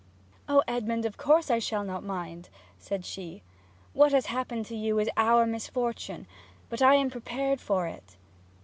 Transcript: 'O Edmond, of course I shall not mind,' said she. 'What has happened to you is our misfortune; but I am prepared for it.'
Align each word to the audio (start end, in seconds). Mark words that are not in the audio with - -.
'O 0.49 0.63
Edmond, 0.67 1.05
of 1.05 1.15
course 1.15 1.51
I 1.51 1.59
shall 1.59 1.83
not 1.83 2.03
mind,' 2.03 2.49
said 2.79 3.05
she. 3.05 3.43
'What 3.93 4.13
has 4.13 4.25
happened 4.25 4.65
to 4.65 4.75
you 4.75 4.97
is 4.97 5.11
our 5.15 5.45
misfortune; 5.45 6.25
but 6.71 6.81
I 6.81 6.95
am 6.95 7.11
prepared 7.11 7.61
for 7.61 7.85
it.' 7.85 8.17